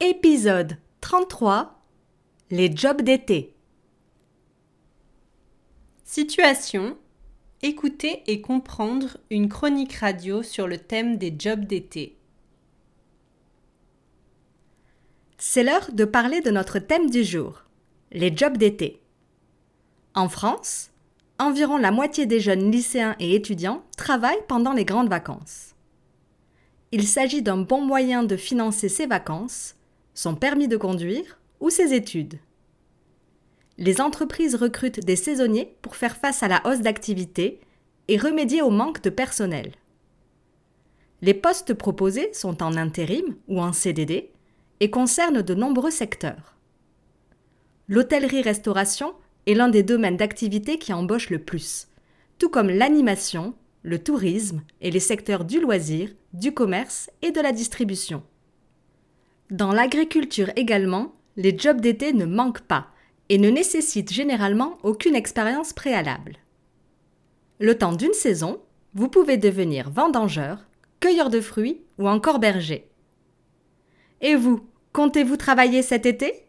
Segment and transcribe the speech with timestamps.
[0.00, 1.76] Épisode 33
[2.52, 3.56] Les jobs d'été.
[6.04, 6.96] Situation
[7.62, 12.16] Écouter et comprendre une chronique radio sur le thème des jobs d'été.
[15.36, 17.64] C'est l'heure de parler de notre thème du jour,
[18.12, 19.02] les jobs d'été.
[20.14, 20.92] En France,
[21.40, 25.74] environ la moitié des jeunes lycéens et étudiants travaillent pendant les grandes vacances.
[26.92, 29.74] Il s'agit d'un bon moyen de financer ses vacances
[30.18, 32.40] son permis de conduire ou ses études.
[33.76, 37.60] Les entreprises recrutent des saisonniers pour faire face à la hausse d'activité
[38.08, 39.76] et remédier au manque de personnel.
[41.22, 44.32] Les postes proposés sont en intérim ou en CDD
[44.80, 46.56] et concernent de nombreux secteurs.
[47.86, 49.14] L'hôtellerie-restauration
[49.46, 51.86] est l'un des domaines d'activité qui embauche le plus,
[52.38, 53.54] tout comme l'animation,
[53.84, 58.24] le tourisme et les secteurs du loisir, du commerce et de la distribution.
[59.50, 62.88] Dans l'agriculture également, les jobs d'été ne manquent pas
[63.28, 66.36] et ne nécessitent généralement aucune expérience préalable.
[67.58, 68.60] Le temps d'une saison,
[68.94, 70.66] vous pouvez devenir vendangeur,
[71.00, 72.88] cueilleur de fruits ou encore berger.
[74.20, 76.44] Et vous, comptez-vous travailler cet été?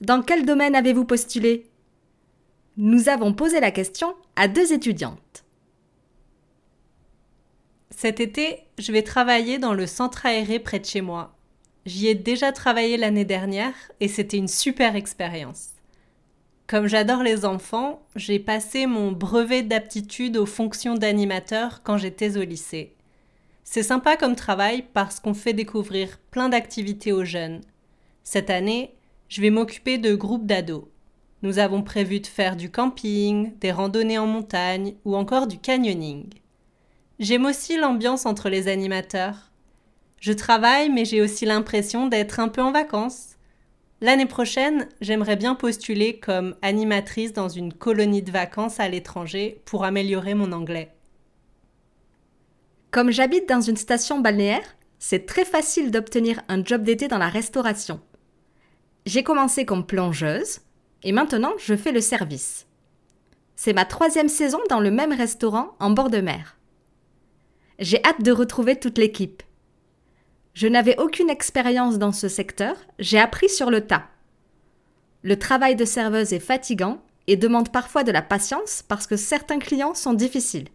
[0.00, 1.66] Dans quel domaine avez-vous postulé?
[2.76, 5.44] Nous avons posé la question à deux étudiantes.
[7.90, 11.37] Cet été, je vais travailler dans le centre aéré près de chez moi.
[11.88, 15.70] J'y ai déjà travaillé l'année dernière et c'était une super expérience.
[16.66, 22.42] Comme j'adore les enfants, j'ai passé mon brevet d'aptitude aux fonctions d'animateur quand j'étais au
[22.42, 22.92] lycée.
[23.64, 27.62] C'est sympa comme travail parce qu'on fait découvrir plein d'activités aux jeunes.
[28.22, 28.94] Cette année,
[29.30, 30.84] je vais m'occuper de groupes d'ados.
[31.40, 36.26] Nous avons prévu de faire du camping, des randonnées en montagne ou encore du canyoning.
[37.18, 39.50] J'aime aussi l'ambiance entre les animateurs.
[40.20, 43.36] Je travaille, mais j'ai aussi l'impression d'être un peu en vacances.
[44.00, 49.84] L'année prochaine, j'aimerais bien postuler comme animatrice dans une colonie de vacances à l'étranger pour
[49.84, 50.92] améliorer mon anglais.
[52.90, 57.28] Comme j'habite dans une station balnéaire, c'est très facile d'obtenir un job d'été dans la
[57.28, 58.00] restauration.
[59.06, 60.60] J'ai commencé comme plongeuse
[61.02, 62.66] et maintenant je fais le service.
[63.56, 66.56] C'est ma troisième saison dans le même restaurant en bord de mer.
[67.78, 69.42] J'ai hâte de retrouver toute l'équipe.
[70.58, 74.08] Je n'avais aucune expérience dans ce secteur, j'ai appris sur le tas.
[75.22, 79.60] Le travail de serveuse est fatigant et demande parfois de la patience parce que certains
[79.60, 80.66] clients sont difficiles.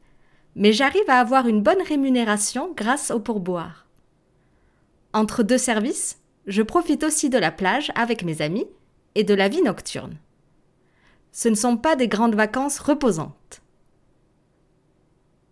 [0.56, 3.86] Mais j'arrive à avoir une bonne rémunération grâce au pourboire.
[5.12, 6.18] Entre deux services,
[6.48, 8.68] je profite aussi de la plage avec mes amis
[9.16, 10.16] et de la vie nocturne.
[11.34, 13.62] Ce ne sont pas des grandes vacances reposantes.